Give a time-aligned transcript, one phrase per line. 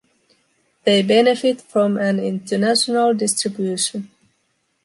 [0.83, 4.09] They benefit from an international distribution.